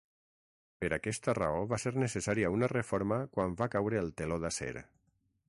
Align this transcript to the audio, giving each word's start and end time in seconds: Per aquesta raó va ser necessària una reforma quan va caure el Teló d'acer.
Per 0.83 0.87
aquesta 0.95 1.35
raó 1.37 1.59
va 1.73 1.79
ser 1.83 1.93
necessària 2.05 2.51
una 2.57 2.71
reforma 2.73 3.21
quan 3.37 3.55
va 3.61 3.69
caure 3.77 4.03
el 4.03 4.13
Teló 4.23 4.41
d'acer. 4.47 4.73